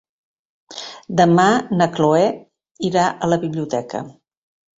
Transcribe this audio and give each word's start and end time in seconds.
Demà 1.21 1.45
na 1.81 1.87
Cloè 1.99 2.23
irà 2.89 3.05
a 3.27 3.31
la 3.35 3.41
biblioteca. 3.45 4.03